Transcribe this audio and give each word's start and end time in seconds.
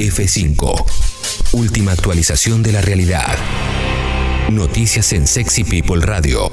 F5. 0.00 0.84
Última 1.52 1.92
actualización 1.92 2.62
de 2.62 2.72
la 2.72 2.80
realidad. 2.80 3.36
Noticias 4.50 5.12
en 5.12 5.26
Sexy 5.26 5.64
People 5.64 6.00
Radio. 6.04 6.50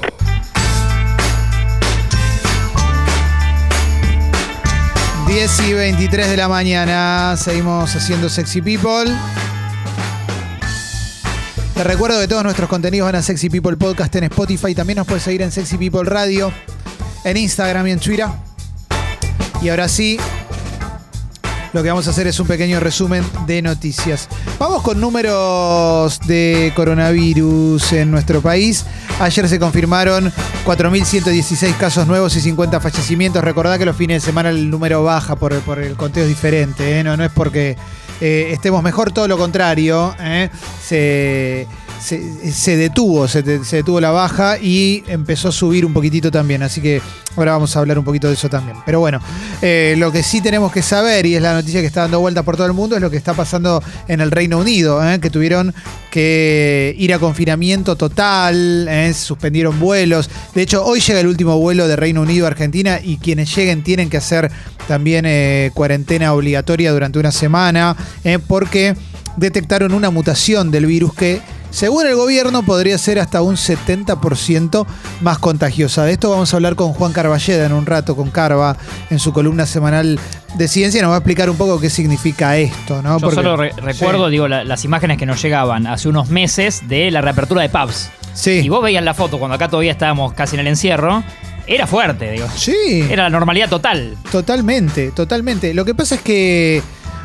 Diez 5.26 5.60
y 5.66 5.72
23 5.72 6.28
de 6.28 6.36
la 6.36 6.48
mañana, 6.48 7.36
seguimos 7.36 7.94
haciendo 7.94 8.28
Sexy 8.28 8.60
People. 8.60 9.12
Te 11.74 11.84
recuerdo 11.84 12.20
que 12.20 12.28
todos 12.28 12.44
nuestros 12.44 12.68
contenidos 12.68 13.06
van 13.06 13.16
a 13.16 13.22
Sexy 13.22 13.48
People 13.48 13.76
Podcast 13.76 14.14
en 14.16 14.24
Spotify. 14.24 14.74
También 14.74 14.98
nos 14.98 15.06
puedes 15.06 15.22
seguir 15.22 15.42
en 15.42 15.52
Sexy 15.52 15.78
People 15.78 16.04
Radio, 16.04 16.52
en 17.24 17.36
Instagram 17.36 17.86
y 17.86 17.92
en 17.92 18.00
Twitter. 18.00 18.26
Y 19.62 19.68
ahora 19.70 19.88
sí, 19.88 20.18
lo 21.72 21.82
que 21.82 21.88
vamos 21.88 22.06
a 22.06 22.10
hacer 22.10 22.26
es 22.26 22.40
un 22.40 22.46
pequeño 22.46 22.80
resumen 22.80 23.24
de 23.46 23.62
noticias. 23.62 24.28
Vamos 24.58 24.82
con 24.82 25.00
números 25.00 26.20
de 26.26 26.72
coronavirus 26.74 27.92
en 27.92 28.10
nuestro 28.10 28.40
país. 28.40 28.84
Ayer 29.20 29.48
se 29.48 29.58
confirmaron 29.58 30.32
4.116 30.64 31.76
casos 31.76 32.06
nuevos 32.06 32.36
y 32.36 32.40
50 32.40 32.80
fallecimientos. 32.80 33.42
Recordad 33.42 33.78
que 33.78 33.84
los 33.84 33.96
fines 33.96 34.22
de 34.22 34.26
semana 34.26 34.50
el 34.50 34.70
número 34.70 35.02
baja 35.02 35.36
por, 35.36 35.52
el 35.52 35.96
conteo 35.96 36.22
es 36.22 36.28
diferente. 36.28 36.98
¿eh? 36.98 37.04
No, 37.04 37.16
no 37.16 37.24
es 37.24 37.32
porque 37.32 37.76
eh, 38.20 38.50
estemos 38.52 38.82
mejor, 38.82 39.12
todo 39.12 39.28
lo 39.28 39.36
contrario. 39.36 40.14
¿eh? 40.20 40.50
Se 40.82 41.66
se, 42.00 42.76
detuvo, 42.76 43.28
se, 43.28 43.42
detuvo 43.42 44.00
la 44.00 44.10
baja 44.10 44.58
y 44.58 45.02
empezó 45.08 45.48
a 45.48 45.52
subir 45.52 45.84
un 45.84 45.92
poquitito 45.92 46.30
también. 46.30 46.62
Así 46.62 46.80
que 46.80 47.02
ahora 47.36 47.52
vamos 47.52 47.74
a 47.76 47.80
hablar 47.80 47.98
un 47.98 48.04
poquito 48.04 48.28
de 48.28 48.34
eso 48.34 48.48
también. 48.48 48.76
Pero 48.86 49.00
bueno, 49.00 49.20
eh, 49.62 49.94
lo 49.98 50.12
que 50.12 50.22
sí 50.22 50.40
tenemos 50.40 50.72
que 50.72 50.82
saber, 50.82 51.26
y 51.26 51.34
es 51.34 51.42
la 51.42 51.54
noticia 51.54 51.80
que 51.80 51.86
está 51.86 52.02
dando 52.02 52.20
vuelta 52.20 52.42
por 52.42 52.56
todo 52.56 52.66
el 52.66 52.72
mundo, 52.72 52.96
es 52.96 53.02
lo 53.02 53.10
que 53.10 53.16
está 53.16 53.34
pasando 53.34 53.82
en 54.06 54.20
el 54.20 54.30
Reino 54.30 54.58
Unido, 54.58 55.06
¿eh? 55.08 55.18
que 55.20 55.30
tuvieron 55.30 55.74
que 56.10 56.94
ir 56.98 57.12
a 57.12 57.18
confinamiento 57.18 57.96
total, 57.96 58.86
¿eh? 58.88 59.12
suspendieron 59.14 59.78
vuelos. 59.78 60.30
De 60.54 60.62
hecho, 60.62 60.84
hoy 60.84 61.00
llega 61.00 61.20
el 61.20 61.26
último 61.26 61.58
vuelo 61.58 61.88
de 61.88 61.96
Reino 61.96 62.22
Unido 62.22 62.46
a 62.46 62.48
Argentina 62.48 63.00
y 63.02 63.18
quienes 63.18 63.54
lleguen 63.54 63.82
tienen 63.82 64.08
que 64.08 64.16
hacer 64.16 64.50
también 64.86 65.26
cuarentena 65.74 66.32
obligatoria 66.32 66.92
durante 66.92 67.18
una 67.18 67.30
semana, 67.30 67.94
porque 68.46 68.94
detectaron 69.36 69.92
una 69.92 70.10
mutación 70.10 70.70
del 70.70 70.86
virus 70.86 71.14
que 71.14 71.40
según 71.78 72.08
el 72.08 72.16
gobierno, 72.16 72.64
podría 72.64 72.98
ser 72.98 73.20
hasta 73.20 73.40
un 73.40 73.54
70% 73.54 74.84
más 75.20 75.38
contagiosa. 75.38 76.02
De 76.04 76.10
esto 76.10 76.28
vamos 76.28 76.52
a 76.52 76.56
hablar 76.56 76.74
con 76.74 76.92
Juan 76.92 77.12
Carballeda 77.12 77.66
en 77.66 77.72
un 77.72 77.86
rato, 77.86 78.16
con 78.16 78.32
Carva, 78.32 78.76
en 79.10 79.20
su 79.20 79.32
columna 79.32 79.64
semanal 79.64 80.18
de 80.56 80.66
ciencia. 80.66 81.00
Nos 81.02 81.12
va 81.12 81.14
a 81.14 81.18
explicar 81.18 81.48
un 81.48 81.56
poco 81.56 81.78
qué 81.78 81.88
significa 81.88 82.56
esto. 82.56 83.00
¿no? 83.00 83.20
Yo 83.20 83.30
solo 83.30 83.56
recuerdo, 83.56 84.28
digo, 84.28 84.48
las 84.48 84.84
imágenes 84.84 85.18
que 85.18 85.26
nos 85.26 85.40
llegaban 85.40 85.86
hace 85.86 86.08
unos 86.08 86.30
meses 86.30 86.88
de 86.88 87.12
la 87.12 87.20
reapertura 87.20 87.62
de 87.62 87.68
pubs. 87.68 88.10
Sí. 88.34 88.58
Y 88.64 88.68
vos 88.68 88.82
veías 88.82 89.04
la 89.04 89.14
foto 89.14 89.38
cuando 89.38 89.54
acá 89.54 89.68
todavía 89.68 89.92
estábamos 89.92 90.32
casi 90.32 90.56
en 90.56 90.60
el 90.60 90.66
encierro. 90.66 91.22
Era 91.68 91.86
fuerte, 91.86 92.32
digo. 92.32 92.48
Sí. 92.56 93.06
Era 93.08 93.22
la 93.22 93.30
normalidad 93.30 93.68
total. 93.68 94.16
Totalmente, 94.32 95.12
totalmente. 95.12 95.72
Lo 95.74 95.84
que 95.84 95.94
pasa 95.94 96.16
es 96.16 96.22
que 96.22 96.82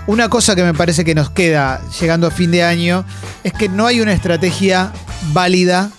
una 0.07 0.29
cosa 0.29 0.55
que 0.55 0.63
me 0.63 0.73
parece 0.73 1.05
que 1.05 1.15
nos 1.15 1.29
queda 1.29 1.81
llegando 1.99 2.27
a 2.27 2.31
fin 2.31 2.51
de 2.51 2.63
año 2.63 3.05
es 3.43 3.53
que 3.53 3.69
no 3.69 3.85
hay 3.85 4.01
una 4.01 4.13
estrategia 4.13 4.91
válida 5.31 5.91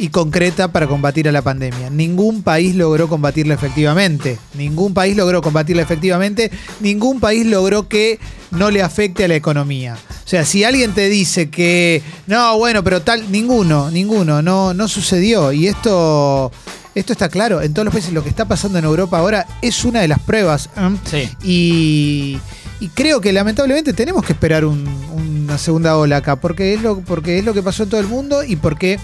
y 0.00 0.08
concreta 0.08 0.68
para 0.68 0.86
combatir 0.86 1.28
a 1.28 1.32
la 1.32 1.42
pandemia. 1.42 1.90
Ningún 1.90 2.42
país 2.42 2.74
logró 2.74 3.06
combatirla 3.06 3.52
efectivamente. 3.52 4.38
Ningún 4.54 4.94
país 4.94 5.14
logró 5.14 5.42
combatirla 5.42 5.82
efectivamente. 5.82 6.50
Ningún 6.80 7.20
país 7.20 7.44
logró 7.44 7.86
que 7.86 8.18
no 8.50 8.70
le 8.70 8.82
afecte 8.82 9.24
a 9.24 9.28
la 9.28 9.34
economía. 9.34 9.98
O 10.24 10.28
sea, 10.28 10.46
si 10.46 10.64
alguien 10.64 10.94
te 10.94 11.10
dice 11.10 11.50
que 11.50 12.02
no, 12.26 12.56
bueno, 12.56 12.82
pero 12.82 13.02
tal, 13.02 13.30
ninguno, 13.30 13.90
ninguno, 13.90 14.40
no, 14.40 14.72
no 14.72 14.88
sucedió. 14.88 15.52
Y 15.52 15.66
esto, 15.66 16.50
esto 16.94 17.12
está 17.12 17.28
claro. 17.28 17.60
En 17.60 17.74
todos 17.74 17.84
los 17.84 17.92
países 17.92 18.14
lo 18.14 18.22
que 18.22 18.30
está 18.30 18.46
pasando 18.46 18.78
en 18.78 18.86
Europa 18.86 19.18
ahora 19.18 19.46
es 19.60 19.84
una 19.84 20.00
de 20.00 20.08
las 20.08 20.20
pruebas. 20.20 20.70
¿eh? 20.78 20.96
Sí. 21.10 21.30
Y 21.42 22.38
y 22.80 22.88
creo 22.88 23.20
que 23.20 23.32
lamentablemente 23.32 23.92
tenemos 23.92 24.24
que 24.24 24.32
esperar 24.32 24.64
una 24.64 25.58
segunda 25.58 25.96
ola 25.96 26.16
acá, 26.16 26.36
porque 26.36 26.74
es, 26.74 26.82
lo, 26.82 27.00
porque 27.00 27.38
es 27.38 27.44
lo 27.44 27.52
que 27.52 27.62
pasó 27.62 27.82
en 27.82 27.90
todo 27.90 28.00
el 28.00 28.06
mundo 28.06 28.42
y 28.42 28.56
porque, 28.56 28.98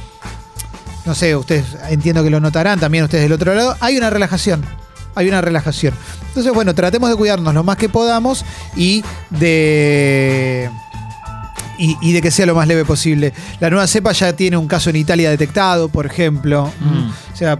no 1.04 1.14
sé, 1.14 1.36
ustedes 1.36 1.64
entiendo 1.90 2.24
que 2.24 2.30
lo 2.30 2.40
notarán 2.40 2.80
también 2.80 3.04
ustedes 3.04 3.24
del 3.24 3.32
otro 3.32 3.54
lado, 3.54 3.76
hay 3.80 3.98
una 3.98 4.08
relajación. 4.08 4.64
Hay 5.14 5.28
una 5.28 5.40
relajación. 5.40 5.94
Entonces, 6.28 6.52
bueno, 6.52 6.74
tratemos 6.74 7.08
de 7.08 7.16
cuidarnos 7.16 7.54
lo 7.54 7.64
más 7.64 7.76
que 7.78 7.88
podamos 7.88 8.44
y 8.76 9.02
de. 9.30 10.70
Y, 11.78 12.12
de 12.12 12.22
que 12.22 12.30
sea 12.30 12.46
lo 12.46 12.54
más 12.54 12.66
leve 12.68 12.86
posible. 12.86 13.34
La 13.60 13.68
nueva 13.68 13.86
cepa 13.86 14.12
ya 14.12 14.34
tiene 14.34 14.56
un 14.56 14.66
caso 14.66 14.88
en 14.88 14.96
Italia 14.96 15.28
detectado, 15.28 15.90
por 15.90 16.06
ejemplo. 16.06 16.72
Mm. 16.80 17.10
O 17.32 17.36
sea, 17.36 17.58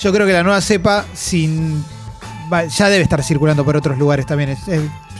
yo 0.00 0.12
creo 0.12 0.26
que 0.26 0.32
la 0.32 0.42
nueva 0.42 0.60
cepa 0.62 1.04
sin 1.14 1.84
ya 2.76 2.88
debe 2.88 3.02
estar 3.02 3.22
circulando 3.22 3.64
por 3.64 3.76
otros 3.76 3.98
lugares 3.98 4.26
también 4.26 4.50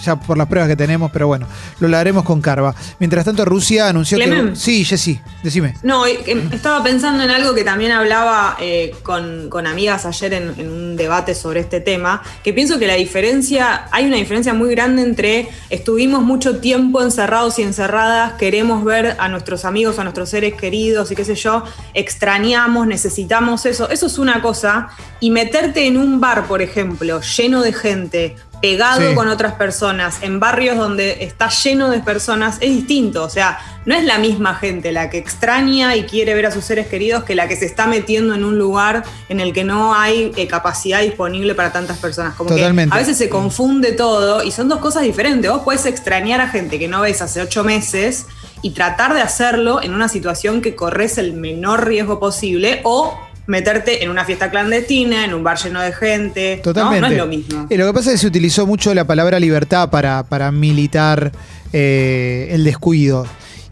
ya 0.03 0.17
por 0.17 0.37
las 0.37 0.49
pruebas 0.49 0.69
que 0.69 0.77
tenemos, 0.77 1.11
pero 1.11 1.27
bueno, 1.27 1.47
lo 1.81 1.97
haremos 1.97 2.25
con 2.25 2.41
Carva. 2.41 2.75
Mientras 2.99 3.25
tanto, 3.25 3.45
Rusia 3.45 3.89
anunció 3.89 4.19
que. 4.19 4.53
Sí, 4.55 4.85
Jessy, 4.85 5.21
decime. 5.43 5.75
No, 5.83 6.07
estaba 6.07 6.83
pensando 6.83 7.23
en 7.23 7.31
algo 7.31 7.55
que 7.55 7.65
también 7.65 7.93
hablaba 7.93 8.57
eh, 8.61 8.95
con, 9.03 9.67
amigas 9.67 10.07
ayer 10.07 10.35
en, 10.35 10.55
en, 10.59 10.71
un 10.71 10.97
debate 10.97 11.35
sobre 11.35 11.61
este 11.61 11.81
tema, 11.81 12.23
que 12.43 12.53
pienso 12.53 12.79
que 12.79 12.87
la 12.87 12.95
diferencia, 12.95 13.87
hay 13.93 14.07
una 14.07 14.17
diferencia 14.17 14.55
muy 14.55 14.71
grande 14.71 15.03
entre 15.03 15.49
estuvimos 15.71 16.23
mucho 16.23 16.59
tiempo 16.59 17.01
encerrados 17.01 17.59
y 17.59 17.63
encerradas, 17.63 18.35
queremos 18.35 18.85
ver 18.85 19.17
a 19.19 19.29
nuestros 19.29 19.65
amigos, 19.65 19.99
a 19.99 20.05
nuestros 20.05 20.29
seres 20.29 20.55
queridos 20.55 21.11
y 21.13 21.15
qué 21.15 21.25
sé 21.25 21.35
yo, 21.35 21.65
extrañamos, 21.95 22.87
necesitamos 22.87 23.67
eso, 23.67 23.89
eso 23.91 24.07
es 24.07 24.19
una 24.19 24.43
cosa, 24.43 24.89
y 25.21 25.31
meterte 25.31 25.87
en 25.87 25.97
un 25.97 26.21
bar, 26.21 26.47
por 26.47 26.63
ejemplo, 26.63 27.21
lleno 27.21 27.63
de 27.63 27.73
gente, 27.73 28.37
pegado 28.63 29.15
con 29.17 29.27
otras 29.27 29.55
personas, 29.55 30.19
en 30.23 30.39
barrios 30.39 30.79
donde 30.79 31.25
está 31.25 31.51
lleno 31.51 31.91
de 31.91 31.99
personas, 31.99 32.59
es 32.61 32.71
distinto. 32.71 33.25
O 33.25 33.29
sea, 33.29 33.59
no 33.85 33.95
es 33.95 34.05
la 34.05 34.19
misma 34.19 34.55
gente 34.55 34.93
la 34.93 35.11
que 35.11 35.19
extraña 35.19 35.97
y 35.97 36.05
quiere 36.05 36.33
ver 36.35 36.47
a 36.47 36.53
sus 36.53 36.65
seres 36.65 36.87
queridos 36.87 37.25
que 37.25 37.35
la 37.35 37.49
que 37.49 37.57
se 37.57 37.67
está 37.67 37.89
metiendo 37.89 38.35
en 38.35 38.45
un 38.45 38.57
lugar 38.57 39.03
en 39.29 39.41
el 39.41 39.53
que 39.53 39.65
no 39.65 39.95
hay 39.95 40.33
eh, 40.37 40.47
capacidad 40.47 41.03
disponible 41.03 41.57
para 41.57 41.73
tantas 41.73 41.99
personas. 41.99 42.35
Como 42.37 42.55
que 42.55 42.65
a 42.65 42.97
veces 42.97 43.19
se 43.19 43.29
confunde 43.29 43.93
todo 43.93 44.45
y 44.45 44.53
son 44.53 44.69
dos 44.69 44.79
cosas 44.79 45.03
diferentes. 45.03 45.51
Vos 45.51 45.63
puedes 45.65 45.85
extrañar 45.85 46.41
a 46.41 46.49
gente 46.49 46.79
que 46.79 46.87
no 46.87 47.01
ves 47.01 47.21
hace 47.21 47.43
ocho 47.43 47.65
meses 47.65 48.27
y 48.63 48.71
tratar 48.71 49.13
de 49.13 49.23
hacerlo 49.23 49.83
en 49.83 49.93
una 49.93 50.09
situación 50.09 50.63
que 50.63 50.77
corres 50.77 51.19
el 51.19 51.33
menor 51.33 51.89
riesgo 51.89 52.21
posible 52.21 52.81
o 52.85 53.19
meterte 53.47 54.03
en 54.03 54.11
una 54.11 54.25
fiesta 54.25 54.51
clandestina, 54.51 55.25
en 55.25 55.35
un 55.35 55.43
bar 55.43 55.59
lleno 55.59 55.81
de 55.81 55.93
gente. 55.93 56.61
Totalmente. 56.63 57.01
No, 57.01 57.07
es 57.09 57.19
lo 57.19 57.27
mismo. 57.27 57.67
Y 57.69 57.77
lo 57.77 57.87
que 57.87 57.93
pasa 57.93 58.11
es 58.11 58.15
que 58.15 58.19
se 58.19 58.27
utilizó 58.27 58.67
mucho 58.67 58.95
la 58.95 59.07
palabra 59.07 59.41
libertad 59.41 59.91
para, 59.91 60.23
para 60.25 60.53
militar 60.53 61.33
eh, 61.73 62.49
el 62.51 62.65
descuido. 62.65 63.27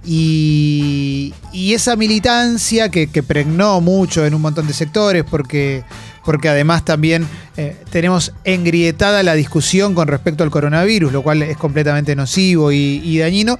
Y, 0.04 1.34
esa 1.52 1.94
militancia 1.94 2.88
que, 2.90 3.06
pregnó 3.22 3.80
mucho 3.80 4.24
en 4.26 4.34
un 4.34 4.42
montón 4.42 4.66
de 4.66 4.72
sectores, 4.72 5.24
porque, 5.28 5.84
porque 6.24 6.48
además 6.48 6.84
también 6.84 7.26
eh, 7.56 7.76
tenemos 7.90 8.32
engrietada 8.44 9.22
la 9.22 9.34
discusión 9.34 9.94
con 9.94 10.08
respecto 10.08 10.42
al 10.42 10.50
coronavirus, 10.50 11.12
lo 11.12 11.22
cual 11.22 11.42
es 11.42 11.56
completamente 11.56 12.16
nocivo 12.16 12.72
y 12.72 13.18
dañino 13.18 13.58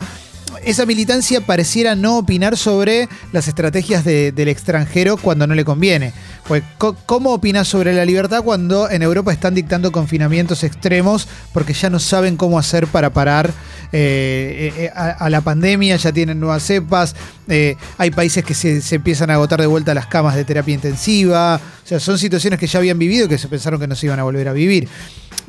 esa 0.65 0.87
militancia 0.87 1.41
pareciera 1.41 1.95
no 1.95 2.19
opinar 2.19 2.57
sobre 2.57 3.09
las 3.33 3.49
estrategias 3.49 4.05
del 4.05 4.49
extranjero 4.49 5.17
cuando 5.17 5.47
no 5.47 5.55
le 5.55 5.65
conviene. 5.65 6.13
Pues, 6.47 6.63
¿cómo 7.07 7.33
opinas 7.33 7.69
sobre 7.69 7.93
la 7.93 8.05
libertad 8.05 8.43
cuando 8.43 8.91
en 8.91 9.03
Europa 9.03 9.33
están 9.33 9.55
dictando 9.55 9.93
confinamientos 9.93 10.65
extremos 10.65 11.29
porque 11.53 11.73
ya 11.73 11.91
no 11.91 11.99
saben 11.99 12.37
cómo 12.37 12.59
hacer 12.59 12.87
para 12.89 13.11
parar 13.11 13.53
eh, 13.93 14.73
eh, 14.77 14.91
a, 14.95 15.31
la 15.31 15.41
pandemia? 15.41 15.97
Ya 15.97 16.13
tienen 16.13 16.41
nuevas 16.41 16.63
cepas, 16.63 17.15
eh, 17.49 17.77
hay 17.99 18.11
países 18.11 18.45
que 18.45 18.55
se, 18.55 18.81
se, 18.81 18.97
empiezan 18.97 19.31
a 19.31 19.35
agotar 19.35 19.61
de 19.61 19.67
vuelta 19.67 19.95
las 19.95 20.07
camas 20.07 20.35
de 20.35 20.45
terapia 20.45 20.75
intensiva. 20.75 21.61
O 21.85 21.87
sea, 21.87 22.01
son 22.01 22.19
situaciones 22.19 22.59
que 22.59 22.67
ya 22.67 22.79
habían 22.79 22.99
vivido 22.99 23.27
y 23.27 23.29
que 23.29 23.39
se 23.39 23.49
pensaron 23.49 23.81
que 23.81 23.87
no 23.87 23.95
se 23.95 24.07
iban 24.07 24.19
a 24.19 24.25
volver 24.25 24.49
a 24.49 24.53
vivir. 24.53 24.89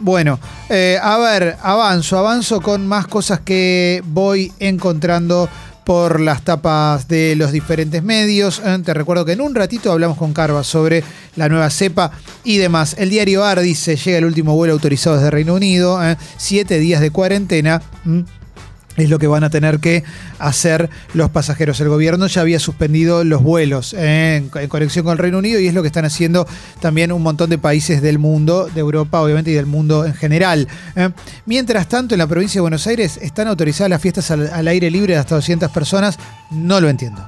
Bueno, 0.02 0.40
eh, 0.68 0.98
a 1.00 1.20
ver, 1.20 1.58
avanzo, 1.62 2.18
avanzo 2.18 2.60
con 2.60 2.88
más 2.88 3.06
cosas 3.06 3.40
que 3.42 4.02
voy 4.04 4.52
encontrando 4.58 5.48
por 5.84 6.20
las 6.20 6.44
tapas 6.44 7.08
de 7.08 7.36
los 7.36 7.52
diferentes 7.52 8.02
medios. 8.02 8.64
Eh, 8.66 8.80
te 8.84 8.96
recuerdo 8.96 9.26
que 9.26 9.34
en 9.34 9.42
un 9.42 9.54
ratito 9.54 9.92
hablamos 9.92 10.18
con 10.18 10.34
Carva 10.34 10.64
sobre 10.64 11.04
la 11.36 11.50
nueva 11.50 11.70
cepa 11.70 12.12
y 12.44 12.58
demás. 12.58 12.96
El 12.98 13.12
diario 13.12 13.46
AR 13.46 13.62
dice, 13.62 13.96
llega 13.96 14.18
el 14.18 14.26
último 14.26 14.56
vuelo 14.56 14.74
autorizado 14.74 15.18
desde 15.18 15.30
Reino 15.30 15.54
Unido, 15.54 16.04
eh, 16.04 16.18
siete 16.38 16.80
días 16.80 17.00
de 17.00 17.12
cuarentena. 17.12 17.84
Es 19.04 19.10
lo 19.10 19.20
que 19.20 19.28
van 19.28 19.44
a 19.44 19.50
tener 19.50 19.80
que 19.80 20.04
hacer 20.40 20.90
los 21.14 21.30
pasajeros. 21.30 21.80
El 21.80 21.90
gobierno 21.90 22.28
ya 22.28 22.42
había 22.42 22.60
suspendido 22.60 23.24
los 23.24 23.42
vuelos 23.44 23.94
eh, 23.98 24.44
en, 24.56 24.70
conexión 24.70 25.06
con 25.06 25.14
el 25.14 25.18
Reino 25.18 25.40
Unido 25.40 25.60
y 25.60 25.68
es 25.68 25.74
lo 25.74 25.82
que 25.82 25.88
están 25.88 26.06
haciendo 26.06 26.48
también 26.80 27.12
un 27.12 27.22
montón 27.22 27.50
de 27.50 27.58
países 27.58 28.02
del 28.02 28.20
mundo, 28.20 28.70
de 28.74 28.80
Europa 28.80 29.22
obviamente 29.22 29.52
y 29.52 29.54
del 29.54 29.66
mundo 29.66 30.06
en 30.06 30.14
general. 30.14 30.68
Eh. 30.96 31.10
Mientras 31.46 31.88
tanto, 31.88 32.16
en 32.16 32.20
la 32.20 32.28
provincia 32.28 32.60
de 32.60 32.62
Buenos 32.62 32.86
Aires 32.88 33.18
están 33.22 33.48
autorizadas 33.48 33.90
las 33.90 34.02
fiestas 34.02 34.32
al, 34.32 34.68
aire 34.68 34.92
libre 34.92 35.14
de 35.14 35.20
hasta 35.20 35.36
200 35.36 35.72
personas. 35.72 36.18
No 36.52 36.80
lo 36.80 36.90
entiendo. 36.90 37.28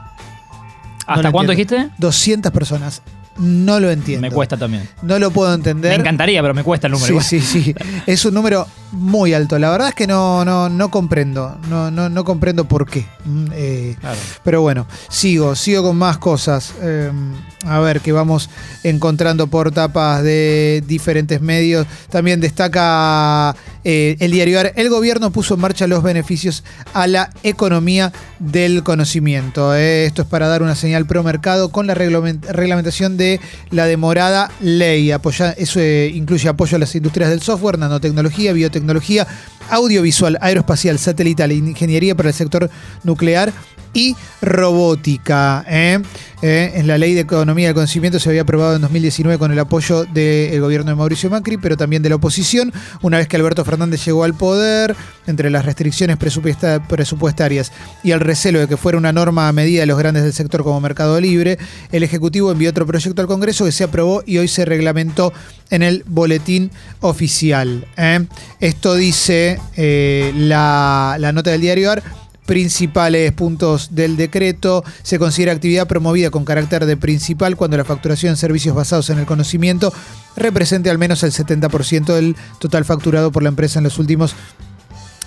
¿Hasta 1.06 1.32
cuánto 1.32 1.52
dijiste? 1.52 1.90
200 1.98 2.52
personas. 2.52 3.02
No 3.38 3.80
lo 3.80 3.90
entiendo. 3.90 4.22
Me 4.22 4.32
cuesta 4.32 4.58
también. 4.58 4.88
No 5.02 5.18
lo 5.20 5.32
puedo 5.32 5.54
entender. 5.54 5.92
Me 5.92 6.02
encantaría, 6.02 6.42
pero 6.42 6.54
me 6.54 6.64
cuesta 6.64 6.88
el 6.88 6.94
número. 6.94 7.20
Sí, 7.22 7.42
sí, 7.42 7.64
sí. 7.64 7.76
Es 8.06 8.26
un 8.26 8.34
número 8.34 8.68
muy 8.92 9.34
alto. 9.34 9.58
La 9.58 9.72
verdad 9.72 9.90
es 9.90 9.96
que 9.96 10.08
no, 10.08 10.46
no, 10.46 10.70
no 10.70 10.90
comprendo. 10.90 11.58
No, 11.70 11.90
no, 11.90 12.10
no 12.10 12.24
comprendo 12.24 12.66
por 12.66 12.90
qué. 12.90 13.06
Mm, 13.26 13.46
eh, 13.54 13.96
pero 14.44 14.62
bueno, 14.62 14.88
sigo, 15.10 15.56
sigo 15.56 15.84
con 15.84 15.98
más 15.98 16.18
cosas. 16.18 16.74
Em, 16.82 17.34
a 17.66 17.80
ver, 17.80 18.02
que 18.02 18.12
vamos 18.12 18.50
encontrando 18.84 19.48
por 19.48 19.72
tapas 19.72 20.24
de 20.24 20.84
diferentes 20.86 21.42
medios. 21.42 21.88
También 22.10 22.40
destaca 22.40 23.56
eh, 23.84 24.16
el 24.20 24.32
diario 24.32 24.60
El 24.76 24.90
gobierno 24.90 25.32
puso 25.32 25.56
en 25.56 25.62
marcha 25.62 25.88
los 25.88 26.04
beneficios 26.04 26.64
a 26.94 27.08
la 27.08 27.30
economía 27.44 28.12
del 28.40 28.84
conocimiento. 28.84 29.76
Eh. 29.76 30.06
Esto 30.06 30.24
es 30.24 30.28
para 30.28 30.48
dar 30.48 30.62
una 30.62 30.76
señal 30.76 31.06
pro 31.06 31.24
mercado 31.24 31.70
con 31.70 31.88
la 31.88 31.94
reglamentación 31.94 33.18
de 33.18 33.40
la 33.72 33.86
demorada 33.86 34.52
ley. 34.60 35.12
eso 35.58 35.82
incluye 35.82 36.50
apoyo 36.50 36.76
a 36.76 36.80
las 36.80 36.96
industrias 36.96 37.30
del 37.30 37.42
software, 37.42 37.78
nanotecnología, 37.78 38.54
biotecnología 38.54 38.74
tecnología 38.74 39.28
audiovisual, 39.70 40.38
aeroespacial, 40.42 41.00
satelital 41.00 41.52
e 41.52 41.56
ingeniería 41.56 42.16
para 42.16 42.30
el 42.30 42.36
sector 42.36 42.70
nuclear 43.04 43.54
y 43.94 44.16
robótica. 44.42 45.64
¿eh? 45.68 46.00
¿Eh? 46.42 46.74
en 46.76 46.88
la 46.88 46.98
ley 46.98 47.14
de 47.14 47.22
economía 47.22 47.68
del 47.68 47.76
conocimiento 47.76 48.20
se 48.20 48.28
había 48.28 48.42
aprobado 48.42 48.76
en 48.76 48.82
2019 48.82 49.38
con 49.38 49.54
el 49.54 49.60
apoyo 49.60 50.04
del 50.04 50.60
gobierno 50.60 50.92
de 50.92 50.96
Mauricio 50.96 51.30
Macri, 51.30 51.56
pero 51.56 51.78
también 51.78 52.04
de 52.04 52.10
la 52.10 52.16
oposición, 52.16 52.74
una 53.02 53.18
vez 53.18 53.30
que 53.30 53.38
Alberto 53.38 53.64
Fernández 53.64 54.04
llegó 54.04 54.26
al 54.26 54.34
poder, 54.34 54.94
entre 55.26 55.50
las 55.50 55.64
restricciones 55.64 56.18
presupuestarias 56.18 57.72
y 58.04 58.12
el 58.12 58.20
recelo 58.20 58.60
de 58.60 58.68
que 58.68 58.76
fuera 58.76 58.98
una 58.98 59.14
norma 59.14 59.48
a 59.48 59.54
medida 59.54 59.82
de 59.82 59.86
los 59.86 59.98
grandes 59.98 60.24
del 60.24 60.34
sector 60.34 60.64
como 60.64 60.82
Mercado 60.82 61.22
Libre, 61.22 61.58
el 61.94 62.04
Ejecutivo 62.04 62.52
envió 62.52 62.72
otro 62.72 62.86
proyecto 62.86 63.22
al 63.22 63.28
Congreso 63.28 63.64
que 63.64 63.72
se 63.72 63.86
aprobó 63.86 64.22
y 64.26 64.38
hoy 64.38 64.50
se 64.50 64.66
reglamentó 64.66 65.32
en 65.70 65.82
el 65.82 66.04
boletín 66.08 66.72
oficial. 67.00 67.88
¿eh? 67.96 68.26
Esto 68.60 68.96
dice 68.96 69.62
la, 69.78 71.16
la 71.18 71.32
nota 71.32 71.52
del 71.52 71.62
diario 71.62 71.90
AR 71.92 72.04
principales 72.46 73.32
puntos 73.32 73.96
del 73.96 74.18
decreto. 74.18 74.84
Se 75.02 75.20
considera 75.20 75.52
actividad 75.52 75.88
promovida 75.88 76.30
con 76.30 76.46
carácter 76.46 76.86
de 76.86 76.98
principal 76.98 77.56
cuando 77.56 77.78
la 77.78 77.86
facturación 77.86 78.34
de 78.34 78.38
servicios 78.38 78.76
basados 78.76 79.10
en 79.10 79.20
el 79.20 79.26
conocimiento 79.26 79.94
represente 80.36 80.90
al 80.90 80.98
menos 80.98 81.24
el 81.24 81.32
70% 81.32 82.14
del 82.14 82.36
total 82.60 82.86
facturado 82.86 83.32
por 83.32 83.44
la 83.44 83.50
empresa 83.50 83.80
en 83.80 83.84
los 83.84 84.00
últimos 84.00 84.36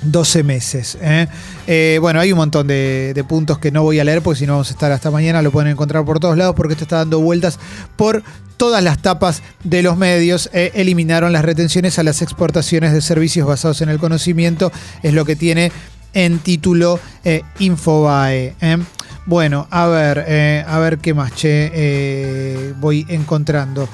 12 0.03 0.43
meses. 0.43 0.99
¿eh? 1.01 1.27
Eh, 1.67 1.99
bueno, 2.01 2.21
hay 2.21 2.33
un 2.33 2.39
montón 2.39 2.67
de, 2.67 3.25
puntos 3.29 3.59
que 3.59 3.71
no 3.71 3.83
voy 3.83 3.99
a 3.99 4.05
leer 4.05 4.23
porque 4.23 4.41
si 4.41 4.47
no 4.47 4.55
vamos 4.55 4.69
a 4.69 4.73
estar 4.73 4.93
hasta 4.93 5.11
mañana, 5.11 5.43
lo 5.43 5.51
pueden 5.51 5.71
encontrar 5.71 6.05
por 6.05 6.21
todos 6.21 6.37
lados 6.37 6.55
porque 6.55 6.75
esto 6.75 6.85
está 6.85 6.97
dando 6.97 7.21
vueltas 7.21 7.59
por 7.97 8.23
todas 8.57 8.83
las 8.83 9.01
tapas 9.01 9.43
de 9.65 9.83
los 9.83 9.97
medios. 9.97 10.51
Eh, 10.53 10.73
eliminaron 10.75 11.33
las 11.33 11.45
retenciones 11.45 11.99
a 11.99 12.03
las 12.03 12.23
exportaciones 12.23 12.93
de 12.93 13.01
servicios 13.01 13.47
basados 13.47 13.81
en 13.81 13.89
el 13.89 13.99
conocimiento, 13.99 14.73
es 15.03 15.15
lo 15.15 15.25
que 15.25 15.37
tiene 15.37 15.73
en 16.17 16.39
título 16.39 16.99
eh, 17.25 17.43
Infobae. 17.59 18.55
¿eh? 18.61 18.79
Bueno, 19.27 19.69
a 19.71 19.87
ver, 19.87 20.25
eh, 20.27 20.65
a 20.67 20.79
ver 20.79 20.99
qué 20.99 21.13
más, 21.13 21.31
voy 22.81 23.07
encontrando. 23.09 23.89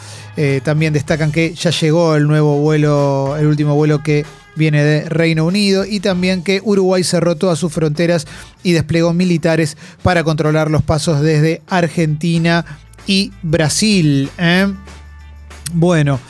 también 0.62 0.92
destacan 0.92 1.32
que 1.32 1.52
ya 1.54 1.70
llegó 1.70 2.14
el 2.14 2.28
nuevo 2.28 2.58
vuelo, 2.58 3.36
el 3.36 3.46
último 3.46 3.74
vuelo 3.74 4.02
que 4.02 4.24
viene 4.54 4.84
de 4.84 5.08
Reino 5.08 5.44
Unido 5.46 5.84
y 5.84 6.00
también 6.00 6.42
que 6.42 6.60
Uruguay 6.62 7.02
cerró 7.02 7.36
todas 7.36 7.58
sus 7.58 7.72
fronteras 7.72 8.26
y 8.62 8.72
desplegó 8.72 9.12
militares 9.12 9.76
para 10.02 10.22
controlar 10.22 10.70
los 10.70 10.82
pasos 10.82 11.22
desde 11.22 11.62
Argentina 11.66 12.64
y 13.06 13.32
Brasil. 13.42 14.30
Bueno. 15.72 16.20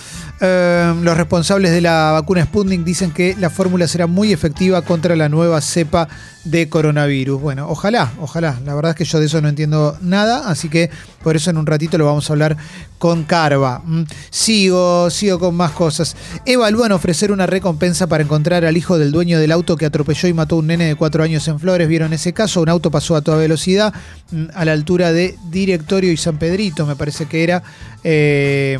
Em, 0.44 1.04
los 1.04 1.16
responsables 1.16 1.70
de 1.70 1.80
la 1.80 2.10
vacuna 2.10 2.42
Sputnik 2.42 2.82
dicen 2.82 3.12
que 3.12 3.36
la 3.38 3.48
fórmula 3.48 3.86
será 3.86 4.08
muy 4.08 4.32
efectiva 4.32 4.82
contra 4.82 5.14
la 5.14 5.28
nueva 5.28 5.60
cepa 5.60 6.08
de 6.42 6.68
coronavirus. 6.68 7.40
Bueno, 7.40 7.68
ojalá, 7.68 8.10
ojalá. 8.20 8.58
La 8.64 8.74
verdad 8.74 8.90
es 8.90 8.96
que 8.96 9.04
yo 9.04 9.20
de 9.20 9.26
eso 9.26 9.40
no 9.40 9.48
entiendo 9.48 9.96
nada, 10.00 10.48
así 10.48 10.68
que 10.68 10.90
por 11.22 11.36
eso 11.36 11.50
en 11.50 11.58
un 11.58 11.66
ratito 11.66 11.96
lo 11.96 12.06
vamos 12.06 12.28
a 12.28 12.32
hablar 12.32 12.56
con 12.98 13.22
Carva. 13.22 13.82
Mm, 13.84 14.02
sigo, 14.30 15.10
sigo 15.10 15.38
con 15.38 15.54
más 15.54 15.70
cosas. 15.70 16.16
Evalúan 16.44 16.90
ofrecer 16.90 17.30
una 17.30 17.46
recompensa 17.46 18.08
para 18.08 18.24
encontrar 18.24 18.64
al 18.64 18.76
hijo 18.76 18.98
del 18.98 19.12
dueño 19.12 19.38
del 19.38 19.52
auto 19.52 19.76
que 19.76 19.86
atropelló 19.86 20.28
y 20.28 20.34
mató 20.34 20.56
a 20.56 20.58
un 20.58 20.66
nene 20.66 20.86
de 20.86 20.96
cuatro 20.96 21.22
años 21.22 21.46
en 21.46 21.60
Flores. 21.60 21.86
¿Vieron 21.86 22.12
ese 22.14 22.32
caso? 22.32 22.62
Un 22.62 22.68
auto 22.68 22.90
pasó 22.90 23.14
a 23.14 23.22
toda 23.22 23.36
velocidad 23.36 23.94
mm, 24.32 24.46
a 24.56 24.64
la 24.64 24.72
altura 24.72 25.12
de 25.12 25.36
Directorio 25.52 26.10
y 26.10 26.16
San 26.16 26.36
Pedrito, 26.36 26.84
me 26.84 26.96
parece 26.96 27.26
que 27.26 27.44
era. 27.44 27.62
Eh, 28.02 28.76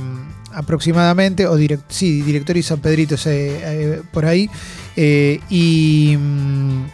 aproximadamente, 0.55 1.47
o 1.47 1.57
sí, 1.89 2.23
director 2.23 2.57
y 2.57 2.63
San 2.63 2.81
Pedrito, 2.81 3.17
eh, 3.27 4.03
por 4.11 4.27
ahí, 4.27 4.49
eh, 4.97 5.41
y 5.49 6.17
mm, 6.19 6.85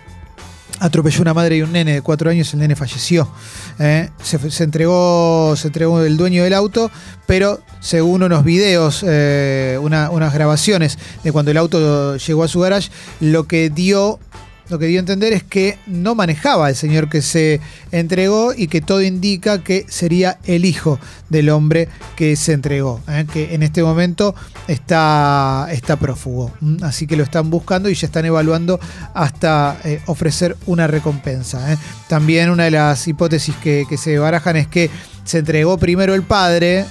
atropelló 0.80 1.22
una 1.22 1.34
madre 1.34 1.56
y 1.56 1.62
un 1.62 1.72
nene 1.72 1.94
de 1.94 2.02
cuatro 2.02 2.30
años, 2.30 2.52
el 2.54 2.60
nene 2.60 2.76
falleció. 2.76 3.30
Eh. 3.78 4.10
Se, 4.22 4.64
entregó, 4.64 5.54
se 5.56 5.68
entregó 5.68 6.02
el 6.02 6.16
dueño 6.16 6.44
del 6.44 6.54
auto, 6.54 6.90
pero 7.26 7.60
según 7.80 8.22
unos 8.22 8.44
videos, 8.44 9.02
unas 9.02 10.34
grabaciones 10.34 10.98
de 11.22 11.32
cuando 11.32 11.50
el 11.50 11.56
auto 11.56 12.16
llegó 12.16 12.44
a 12.44 12.48
su 12.48 12.60
garage, 12.60 12.90
lo 13.20 13.46
que 13.46 13.70
dio 13.70 14.18
lo 14.68 14.78
que 14.78 14.86
dio 14.86 14.98
a 14.98 15.00
entender 15.00 15.32
es 15.32 15.42
que 15.42 15.78
no 15.86 16.14
manejaba 16.14 16.68
el 16.68 16.76
señor 16.76 17.08
que 17.08 17.22
se 17.22 17.60
entregó 17.90 18.52
y 18.54 18.68
que 18.68 18.80
todo 18.80 19.02
indica 19.02 19.62
que 19.62 19.86
sería 19.88 20.38
el 20.44 20.64
hijo 20.64 20.98
del 21.28 21.50
hombre 21.50 21.88
que 22.16 22.36
se 22.36 22.52
entregó, 22.52 23.00
¿eh? 23.08 23.26
que 23.32 23.54
en 23.54 23.62
este 23.62 23.82
momento 23.82 24.34
está, 24.66 25.68
está 25.70 25.96
prófugo. 25.96 26.52
Así 26.82 27.06
que 27.06 27.16
lo 27.16 27.22
están 27.22 27.50
buscando 27.50 27.88
y 27.88 27.94
ya 27.94 28.06
están 28.06 28.24
evaluando 28.24 28.78
hasta 29.14 29.78
eh, 29.84 30.00
ofrecer 30.06 30.56
una 30.66 30.86
recompensa. 30.86 31.72
¿eh? 31.72 31.78
También 32.08 32.50
una 32.50 32.64
de 32.64 32.72
las 32.72 33.06
hipótesis 33.08 33.54
que, 33.56 33.86
que 33.88 33.96
se 33.96 34.18
barajan 34.18 34.56
es 34.56 34.66
que 34.66 34.90
se 35.24 35.38
entregó 35.38 35.76
primero 35.76 36.14
el 36.14 36.22
padre, 36.22 36.86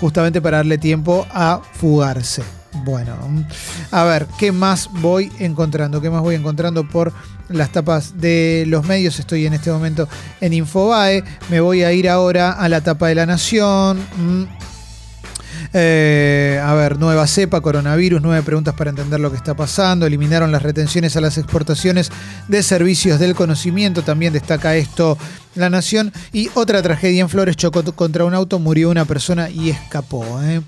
justamente 0.00 0.40
para 0.40 0.58
darle 0.58 0.78
tiempo 0.78 1.26
a 1.30 1.60
fugarse. 1.74 2.42
Bueno, 2.84 3.16
a 3.90 4.04
ver, 4.04 4.26
¿qué 4.38 4.52
más 4.52 4.88
voy 5.00 5.32
encontrando? 5.38 6.00
¿Qué 6.00 6.10
más 6.10 6.22
voy 6.22 6.34
encontrando 6.34 6.88
por 6.88 7.12
las 7.48 7.70
tapas 7.70 8.20
de 8.20 8.64
los 8.66 8.84
medios? 8.84 9.18
Estoy 9.18 9.46
en 9.46 9.54
este 9.54 9.70
momento 9.70 10.08
en 10.40 10.52
Infobae. 10.52 11.24
Me 11.50 11.60
voy 11.60 11.82
a 11.82 11.92
ir 11.92 12.08
ahora 12.08 12.52
a 12.52 12.68
la 12.68 12.80
tapa 12.80 13.08
de 13.08 13.14
la 13.14 13.26
Nación. 13.26 13.98
Mm. 14.16 14.44
Eh, 15.72 16.60
a 16.64 16.74
ver, 16.74 16.98
nueva 16.98 17.26
cepa, 17.26 17.60
coronavirus, 17.60 18.22
nueve 18.22 18.42
preguntas 18.42 18.74
para 18.74 18.90
entender 18.90 19.20
lo 19.20 19.30
que 19.30 19.36
está 19.36 19.54
pasando. 19.54 20.06
Eliminaron 20.06 20.52
las 20.52 20.62
retenciones 20.62 21.16
a 21.16 21.20
las 21.20 21.38
exportaciones 21.38 22.10
de 22.48 22.62
servicios 22.62 23.18
del 23.18 23.34
conocimiento. 23.34 24.02
También 24.02 24.32
destaca 24.32 24.76
esto 24.76 25.18
la 25.54 25.70
Nación. 25.70 26.12
Y 26.32 26.50
otra 26.54 26.82
tragedia 26.82 27.22
en 27.22 27.28
Flores, 27.28 27.56
chocó 27.56 27.82
contra 27.94 28.24
un 28.24 28.34
auto, 28.34 28.58
murió 28.58 28.90
una 28.90 29.04
persona 29.04 29.50
y 29.50 29.70
escapó. 29.70 30.40
¿eh? 30.42 30.62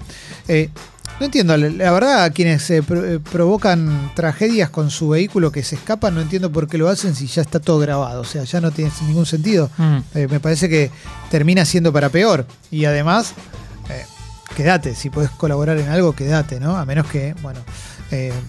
Eh, 0.49 0.71
no 1.18 1.26
entiendo, 1.26 1.56
la 1.56 1.90
verdad, 1.90 2.32
quienes 2.32 2.70
eh, 2.70 2.82
eh, 2.88 3.18
provocan 3.32 4.12
tragedias 4.14 4.70
con 4.70 4.90
su 4.90 5.08
vehículo 5.08 5.50
que 5.50 5.64
se 5.64 5.75
escapan, 5.75 6.14
no 6.14 6.20
entiendo 6.20 6.52
por 6.52 6.68
qué 6.68 6.78
lo 6.78 6.88
hacen 6.88 7.14
si 7.16 7.26
ya 7.26 7.42
está 7.42 7.58
todo 7.58 7.80
grabado. 7.80 8.20
O 8.20 8.25
sea, 8.25 8.44
ya 8.44 8.60
no 8.60 8.70
tiene 8.70 8.92
ningún 9.06 9.26
sentido. 9.26 9.68
Mm. 9.78 9.98
Eh, 10.14 10.28
me 10.30 10.38
parece 10.38 10.68
que 10.68 10.92
termina 11.30 11.64
siendo 11.64 11.92
para 11.92 12.08
peor. 12.08 12.46
Y 12.70 12.84
además, 12.84 13.34
quédate. 14.58 14.96
Si 14.96 15.08
puedes 15.08 15.30
colaborar 15.30 15.78
en 15.78 15.88
algo, 15.88 16.14
quédate, 16.14 16.58
¿no? 16.58 16.76
A 16.76 16.84
menos 16.84 17.06
que, 17.06 17.32
bueno, 17.42 17.60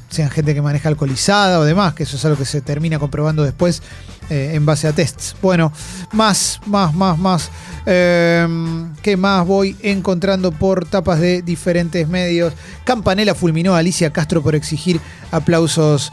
sean 0.10 0.32
gente 0.32 0.56
que 0.56 0.62
maneja 0.64 0.90
alcoholizada 0.90 1.60
o 1.60 1.64
demás, 1.64 1.94
que 1.94 2.02
eso 2.02 2.16
es 2.16 2.26
algo 2.26 2.36
que 2.36 2.46
se 2.46 2.62
termina 2.62 2.98
comprobando 2.98 3.44
después 3.44 3.84
en 4.32 4.66
base 4.66 4.88
a 4.88 4.94
tests. 4.94 5.36
Bueno, 5.40 5.72
más, 6.14 6.62
más, 6.66 6.96
más, 6.96 7.20
más. 7.20 7.52
Em, 7.86 8.92
¿Qué 9.04 9.18
más 9.18 9.46
voy 9.46 9.76
encontrando 9.84 10.52
por 10.52 10.86
tapas 10.86 11.20
de 11.20 11.44
diferentes 11.44 12.08
medios? 12.08 12.54
Campanela 12.86 13.36
fulminó 13.36 13.76
a 13.76 13.78
Alicia 13.78 14.12
Castro 14.12 14.42
por 14.42 14.56
exigir 14.56 15.00
aplausos 15.32 16.12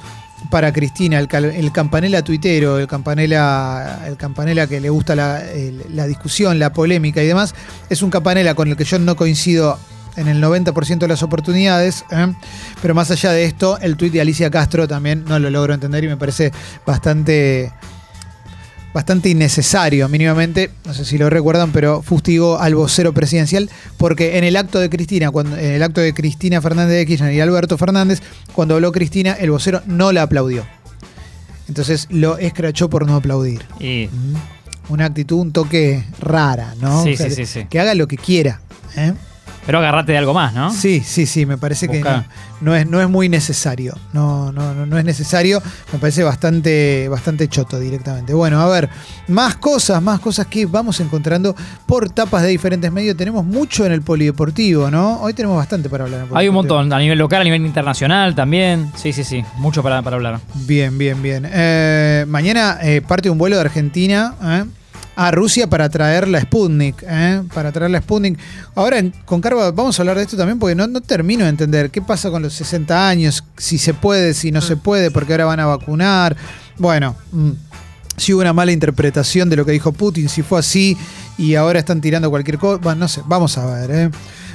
para 0.51 0.73
Cristina, 0.73 1.19
el, 1.19 1.73
campanela 1.73 2.23
tuitero, 2.23 2.79
el 2.79 2.87
campanela, 2.87 4.03
el 4.07 4.17
campanela 4.17 4.67
que 4.67 4.81
le 4.81 4.91
gusta 4.91 5.15
la, 5.15 6.07
discusión, 6.07 6.59
la 6.59 6.73
polémica 6.73 7.23
y 7.23 7.27
demás, 7.27 7.55
es 7.89 8.03
un 8.03 8.11
campanela 8.11 8.55
con 8.55 8.69
el 8.69 8.77
que 8.77 8.85
yo 8.85 8.99
no 8.99 9.17
coincido 9.17 9.79
en 10.17 10.29
el 10.29 10.43
90% 10.43 10.99
de 10.99 11.09
las 11.09 11.23
oportunidades. 11.23 12.05
¿eh? 12.11 12.33
Pero 12.81 12.95
más 12.95 13.11
allá 13.11 13.33
de 13.33 13.45
esto, 13.45 13.79
el 13.81 13.97
tuit 13.97 14.13
de 14.13 14.21
Alicia 14.21 14.51
Castro 14.51 14.89
también 14.89 15.25
no 15.27 15.39
lo 15.39 15.51
logro 15.51 15.75
entender 15.75 16.05
y 16.05 16.09
me 16.09 16.17
parece 16.17 16.53
bastante 16.87 17.73
bastante 18.97 19.29
innecesario 19.29 20.09
mínimamente, 20.09 20.71
no 20.87 20.95
sé 20.95 21.05
si 21.05 21.19
lo 21.19 21.29
recuerdan, 21.29 21.71
pero 21.71 22.01
fustigó 22.01 22.59
al 22.59 22.75
vocero 22.75 23.13
presidencial 23.13 23.69
porque 23.99 24.39
en 24.39 24.45
el 24.45 24.57
acto 24.57 24.79
de 24.79 24.89
Cristina, 24.89 25.31
cuando, 25.31 25.55
en 25.59 25.73
el 25.73 25.83
acto 25.83 26.01
de 26.01 26.15
Cristina 26.15 26.63
Fernández 26.63 26.97
de 26.97 27.05
Kirchner 27.05 27.35
y 27.35 27.41
Alberto 27.43 27.77
Fernández, 27.77 28.23
cuando 28.55 28.75
habló 28.75 28.93
Cristina, 28.93 29.35
el 29.35 29.51
vocero 29.51 29.83
no 29.85 30.13
la 30.13 30.23
aplaudió. 30.23 30.67
Entonces 31.69 32.07
lo 32.09 32.39
escrachó 32.39 32.89
por 32.89 33.07
no 33.07 33.17
aplaudir. 33.17 33.67
Y... 33.79 34.09
Una 34.89 35.05
actitud, 35.05 35.41
un 35.41 35.53
toque 35.53 36.03
rara, 36.19 36.75
¿no? 36.81 37.03
Sí, 37.03 37.19
sí, 37.19 37.45
sí, 37.45 37.67
Que 37.69 37.81
haga 37.81 37.95
lo 37.95 38.09
que 38.09 38.17
quiera. 38.17 38.63
¿eh? 38.97 39.13
Pero 39.67 39.79
agarrate 39.79 40.13
de 40.13 40.19
algo 40.19 40.33
más, 40.33 40.55
¿no? 40.55 40.71
Sí, 40.71 41.01
sí, 41.01 41.27
sí, 41.27 41.45
me 41.45 41.59
parece 41.59 41.89
que 41.89 42.03
no, 42.61 42.75
es, 42.75 42.87
no 42.87 43.01
es 43.01 43.09
muy 43.09 43.29
necesario. 43.29 43.99
No, 44.13 44.53
no, 44.53 44.73
no, 44.73 44.87
no 44.87 44.97
es 44.97 45.05
necesario. 45.05 45.61
Me 45.93 45.99
parece 45.99 46.23
bastante, 46.23 47.09
bastante 47.09 47.49
choto 47.49 47.81
directamente. 47.81 48.33
Bueno, 48.33 48.61
a 48.61 48.69
ver, 48.69 48.89
más 49.27 49.57
cosas, 49.57 50.01
más 50.01 50.21
cosas 50.21 50.47
que 50.47 50.67
vamos 50.67 51.01
encontrando 51.01 51.55
por 51.85 52.09
tapas 52.11 52.43
de 52.43 52.49
diferentes 52.49 52.91
medios. 52.93 53.17
Tenemos 53.17 53.45
mucho 53.45 53.85
en 53.85 53.93
el 53.93 54.03
polideportivo, 54.03 54.91
¿no? 54.91 55.21
Hoy 55.21 55.35
tenemos 55.35 55.57
bastante 55.57 55.91
para 55.91 56.05
hablar. 56.05 56.27
Hay 56.33 56.49
un 56.49 56.55
montón, 56.55 56.93
a 56.93 56.99
nivel 57.01 57.19
local, 57.19 57.41
a 57.41 57.45
nivel 57.45 57.67
internacional 57.67 58.37
también. 58.37 58.93
Sí, 58.95 59.13
sí, 59.13 59.25
sí, 59.25 59.45
mucho 59.57 59.83
para, 59.83 60.01
para 60.03 60.15
hablar. 60.15 60.41
Bien, 60.55 60.97
bien, 60.97 61.21
bien. 61.23 61.49
Eh, 61.51 62.25
mañana 62.29 62.79
eh, 62.83 63.03
parte 63.07 63.29
un 63.31 63.39
vuelo 63.39 63.57
de 63.57 63.63
Argentina. 63.63 64.35
¿eh? 64.43 64.65
A 65.17 65.31
Rusia 65.31 65.67
para 65.67 65.89
traer 65.89 66.29
la 66.29 66.41
Sputnik. 66.43 67.03
¿eh? 67.09 67.43
Para 67.53 67.73
traer 67.73 67.91
la 67.91 68.01
Sputnik. 68.01 68.39
Ahora 68.75 69.03
con 69.25 69.41
Carva 69.41 69.73
vamos 69.73 69.99
a 69.99 70.03
hablar 70.03 70.19
de 70.19 70.23
esto 70.23 70.37
también 70.37 70.59
porque 70.59 70.75
no, 70.75 70.87
no, 70.87 71.01
termino 71.01 71.45
de 71.45 71.51
entender 71.51 71.91
qué 71.91 72.03
pasa 72.03 72.31
con 72.31 72.43
los 72.43 72.53
60 72.53 73.09
años, 73.09 73.43
si 73.57 73.79
se 73.79 73.95
puede, 73.95 74.35
si 74.35 74.53
no 74.53 74.61
se 74.61 74.77
puede, 74.77 75.11
porque 75.11 75.33
ahora 75.33 75.47
van 75.47 75.61
a 75.61 75.67
vacunar. 75.67 76.37
Bueno, 76.77 77.17
mm, 77.33 77.51
si 78.17 78.35
hubo 78.35 78.43
una 78.43 78.53
mala 78.53 78.73
interpretación 78.73 79.49
de 79.49 79.57
lo 79.57 79.65
que 79.65 79.73
dijo 79.73 79.93
Putin, 79.93 80.29
si 80.29 80.43
fue 80.43 80.59
así 80.59 80.97
y 81.39 81.55
ahora 81.55 81.79
están 81.79 82.01
tirando 82.01 82.31
cualquier 82.31 82.59
cosa. 82.59 82.81
Bueno, 82.83 83.01
no 83.01 83.09
sé, 83.09 83.23
vamos 83.27 83.57
a 83.57 83.67
ver. 83.67 83.91
¿eh? 83.91 84.11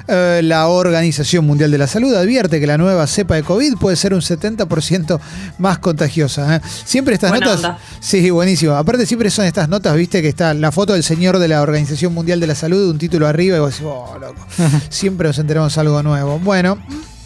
Eh, 0.07 0.41
la 0.43 0.67
Organización 0.67 1.45
Mundial 1.45 1.71
de 1.71 1.77
la 1.77 1.87
Salud 1.87 2.13
advierte 2.13 2.59
que 2.59 2.67
la 2.67 2.77
nueva 2.77 3.07
cepa 3.07 3.35
de 3.35 3.43
COVID 3.43 3.75
puede 3.77 3.95
ser 3.95 4.13
un 4.13 4.21
70% 4.21 5.19
más 5.57 5.79
contagiosa. 5.79 6.55
¿eh? 6.55 6.61
Siempre 6.85 7.15
estas 7.15 7.31
notas. 7.31 7.77
Sí, 7.99 8.29
buenísimo. 8.29 8.75
Aparte, 8.75 9.05
siempre 9.05 9.29
son 9.29 9.45
estas 9.45 9.69
notas, 9.69 9.95
viste, 9.95 10.21
que 10.21 10.29
está 10.29 10.53
la 10.53 10.71
foto 10.71 10.93
del 10.93 11.03
señor 11.03 11.39
de 11.39 11.47
la 11.47 11.61
Organización 11.61 12.13
Mundial 12.13 12.39
de 12.39 12.47
la 12.47 12.55
Salud, 12.55 12.89
un 12.89 12.97
título 12.97 13.27
arriba, 13.27 13.57
y 13.57 13.59
vos 13.59 13.71
decís, 13.71 13.85
oh, 13.87 14.17
loco. 14.19 14.45
siempre 14.89 15.27
nos 15.27 15.37
enteramos 15.39 15.77
algo 15.77 16.01
nuevo. 16.03 16.39
Bueno. 16.39 16.77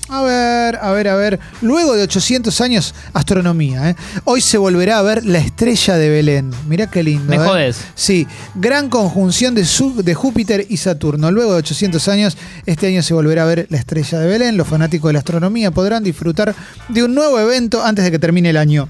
A 0.08 0.22
ver, 0.22 0.76
a 0.82 0.92
ver, 0.92 1.08
a 1.08 1.16
ver. 1.16 1.40
Luego 1.62 1.96
de 1.96 2.04
800 2.04 2.62
años, 2.62 2.94
astronomía. 3.14 3.90
¿eh? 3.90 3.96
Hoy 4.26 4.42
se 4.42 4.58
volverá 4.58 5.00
a 5.00 5.02
ver 5.02 5.26
la 5.26 5.40
estrella 5.40 5.98
de 5.98 6.10
Belén. 6.10 6.52
Mirá 6.68 6.88
qué 6.88 7.04
lindo. 7.04 7.26
¿Me 7.26 7.38
¿eh? 7.38 7.40
jodes? 7.40 7.78
Sí, 7.96 8.28
gran 8.54 8.90
conjunción 8.90 9.56
de, 9.56 9.66
de 10.04 10.14
Júpiter 10.14 10.66
y 10.70 10.78
Saturno. 10.78 11.32
Luego 11.32 11.54
de 11.54 11.60
800 11.60 12.08
años, 12.08 12.38
este 12.66 12.88
año 12.88 13.02
se 13.02 13.14
volverá 13.14 13.44
a 13.44 13.46
ver 13.48 13.68
la 13.70 13.78
estrella 13.78 14.20
de 14.20 14.28
Belén. 14.28 14.58
Los 14.58 14.68
fanáticos 14.68 15.10
de 15.10 15.14
la 15.14 15.20
astronomía 15.20 15.72
podrán 15.72 16.04
disfrutar 16.04 16.54
de 16.88 17.04
un 17.04 17.16
nuevo 17.16 17.40
evento 17.40 17.84
antes 17.84 18.06
de 18.06 18.12
que 18.12 18.20
termine 18.20 18.52
el 18.52 18.58
año. 18.58 18.88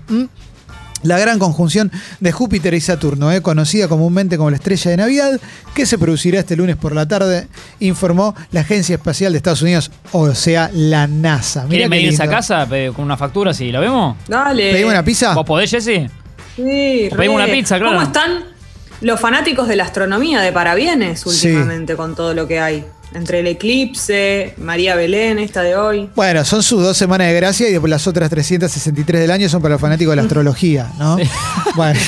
La 1.03 1.19
gran 1.19 1.37
conjunción 1.39 1.91
de 2.19 2.31
Júpiter 2.31 2.73
y 2.73 2.81
Saturno, 2.81 3.31
eh, 3.31 3.41
conocida 3.41 3.87
comúnmente 3.87 4.37
como 4.37 4.49
la 4.49 4.57
estrella 4.57 4.91
de 4.91 4.97
Navidad, 4.97 5.39
que 5.75 5.85
se 5.85 5.97
producirá 5.97 6.39
este 6.39 6.55
lunes 6.55 6.77
por 6.77 6.95
la 6.95 7.07
tarde, 7.07 7.47
informó 7.79 8.33
la 8.51 8.61
Agencia 8.61 8.95
Espacial 8.95 9.33
de 9.33 9.37
Estados 9.37 9.61
Unidos, 9.61 9.91
o 10.13 10.33
sea, 10.33 10.71
la 10.73 11.05
NASA. 11.07 11.65
¿Quieren 11.69 11.89
venir 11.89 12.19
a 12.21 12.27
casa 12.27 12.67
con 12.95 13.05
una 13.05 13.17
factura 13.17 13.53
si 13.53 13.71
la 13.71 13.79
vemos? 13.79 14.17
Dale. 14.27 14.71
¿Pedimos 14.71 14.93
una 14.93 15.03
pizza? 15.03 15.33
¿Vos 15.35 15.45
podés, 15.45 15.69
Jessy? 15.69 16.07
Sí, 16.55 17.09
pedimos 17.15 17.35
una 17.35 17.47
pizza, 17.47 17.77
claro. 17.77 17.97
¿Cómo 17.97 18.07
están 18.07 18.54
los 19.01 19.19
fanáticos 19.19 19.67
de 19.67 19.75
la 19.75 19.83
astronomía 19.83 20.41
de 20.41 20.51
parabienes 20.51 21.25
últimamente 21.25 21.95
con 21.95 22.15
todo 22.15 22.33
lo 22.33 22.47
que 22.47 22.59
hay? 22.59 22.85
Entre 23.13 23.39
el 23.39 23.47
eclipse, 23.47 24.55
María 24.57 24.95
Belén, 24.95 25.39
esta 25.39 25.61
de 25.61 25.77
hoy. 25.77 26.09
Bueno, 26.15 26.43
son 26.43 26.61
sus 26.61 26.83
dos 26.83 26.97
semanas 26.97 27.27
de 27.27 27.33
gracia 27.33 27.69
y 27.69 27.71
después 27.71 27.89
las 27.89 28.07
otras 28.07 28.29
363 28.29 29.21
del 29.21 29.31
año 29.31 29.47
son 29.47 29.61
para 29.61 29.75
los 29.75 29.81
fanáticos 29.81 30.11
de 30.11 30.15
la 30.17 30.21
astrología, 30.23 30.91
¿no? 30.97 31.17
Bueno, 31.75 31.99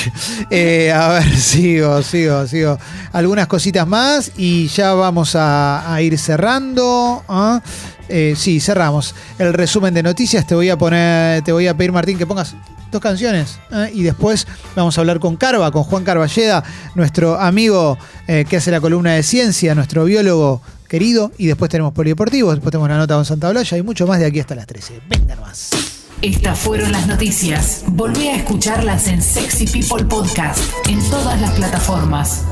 eh, 0.50 0.92
a 0.92 1.08
ver, 1.08 1.36
sigo, 1.36 2.02
sigo, 2.02 2.46
sigo. 2.46 2.78
Algunas 3.12 3.46
cositas 3.46 3.86
más 3.86 4.32
y 4.36 4.68
ya 4.68 4.92
vamos 4.92 5.32
a, 5.34 5.98
ir 6.02 6.18
cerrando. 6.18 7.22
¿ah? 7.28 7.62
Eh, 8.08 8.34
sí, 8.36 8.60
cerramos. 8.60 9.14
El 9.38 9.52
resumen 9.52 9.94
de 9.94 10.02
noticias 10.02 10.46
te 10.46 10.54
voy 10.54 10.70
a 10.70 10.78
poner, 10.78 11.42
te 11.42 11.52
voy 11.52 11.66
a 11.66 11.76
pedir, 11.76 11.92
Martín, 11.92 12.18
que 12.18 12.26
pongas 12.26 12.54
dos 12.90 13.00
canciones. 13.00 13.58
¿eh? 13.70 13.90
Y 13.94 14.02
después 14.02 14.46
vamos 14.74 14.96
a 14.96 15.00
hablar 15.00 15.20
con 15.20 15.36
Carva, 15.36 15.70
con 15.70 15.84
Juan 15.84 16.04
Carballeda, 16.04 16.64
nuestro 16.94 17.38
amigo 17.38 17.98
que 18.26 18.56
hace 18.56 18.70
la 18.70 18.80
columna 18.80 19.12
de 19.12 19.22
ciencia, 19.22 19.74
nuestro 19.74 20.04
biólogo 20.04 20.60
querido. 20.88 21.32
Y 21.38 21.46
después 21.46 21.70
tenemos 21.70 21.92
Polideportivo, 21.92 22.50
después 22.50 22.70
tenemos 22.70 22.88
la 22.88 22.98
nota 22.98 23.14
con 23.14 23.24
Santa 23.24 23.50
Blaya 23.50 23.78
y 23.78 23.82
mucho 23.82 24.06
más 24.06 24.18
de 24.18 24.26
aquí 24.26 24.40
hasta 24.40 24.54
las 24.54 24.66
13. 24.66 25.00
Vengan 25.08 25.40
más. 25.40 25.70
Estas 26.20 26.58
fueron 26.58 26.90
las 26.90 27.06
noticias. 27.06 27.84
Volví 27.86 28.26
a 28.26 28.34
escucharlas 28.34 29.06
en 29.06 29.22
Sexy 29.22 29.66
People 29.66 30.04
Podcast, 30.04 30.58
en 30.88 30.98
todas 31.10 31.40
las 31.40 31.52
plataformas. 31.52 32.42